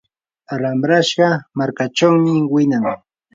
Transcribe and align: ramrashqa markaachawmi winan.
ramrashqa 0.61 1.27
markaachawmi 1.57 2.33
winan. 2.53 2.83